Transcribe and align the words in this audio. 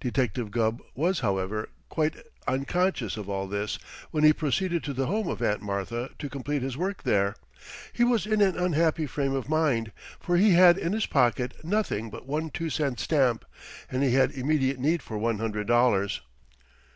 Detective 0.00 0.50
Gubb 0.50 0.82
was, 0.96 1.20
however, 1.20 1.68
quite 1.88 2.16
unconscious 2.48 3.16
of 3.16 3.28
all 3.28 3.46
this 3.46 3.78
when 4.10 4.24
he 4.24 4.32
proceeded 4.32 4.82
to 4.82 4.92
the 4.92 5.06
home 5.06 5.28
of 5.28 5.40
Aunt 5.40 5.62
Martha 5.62 6.10
to 6.18 6.28
complete 6.28 6.60
his 6.60 6.76
work 6.76 7.04
there. 7.04 7.36
He 7.92 8.02
was 8.02 8.26
in 8.26 8.40
an 8.42 8.58
unhappy 8.58 9.06
frame 9.06 9.32
of 9.32 9.48
mind, 9.48 9.92
for 10.18 10.36
he 10.36 10.54
had 10.54 10.76
in 10.76 10.92
his 10.92 11.06
pocket 11.06 11.54
nothing 11.64 12.10
but 12.10 12.26
one 12.26 12.50
two 12.50 12.68
cent 12.68 12.98
stamp 12.98 13.44
and 13.88 14.02
he 14.02 14.10
had 14.14 14.32
immediate 14.32 14.80
need 14.80 15.02
for 15.02 15.16
one 15.16 15.38
hundred 15.38 15.68
dollars. 15.68 16.20